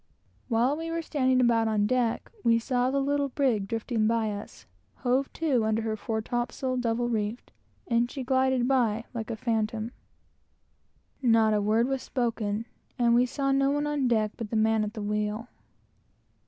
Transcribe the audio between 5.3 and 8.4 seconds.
to under her fore topsail double reefed; and she